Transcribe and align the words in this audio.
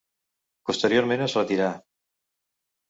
Posteriorment 0.69 1.25
es 1.27 1.39
retirà. 1.41 1.71